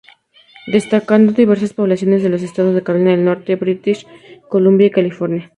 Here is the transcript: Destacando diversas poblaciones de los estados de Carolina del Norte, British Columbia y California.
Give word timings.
Destacando 0.65 1.31
diversas 1.31 1.73
poblaciones 1.75 2.23
de 2.23 2.29
los 2.29 2.41
estados 2.41 2.73
de 2.73 2.81
Carolina 2.81 3.11
del 3.11 3.23
Norte, 3.23 3.55
British 3.55 4.07
Columbia 4.49 4.87
y 4.87 4.89
California. 4.89 5.47